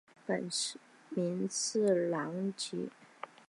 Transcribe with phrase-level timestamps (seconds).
[0.25, 0.49] 本
[1.15, 2.89] 名次郎吉。